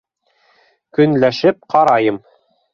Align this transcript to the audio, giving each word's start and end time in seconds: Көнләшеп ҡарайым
Көнләшеп 0.99 1.71
ҡарайым 1.77 2.21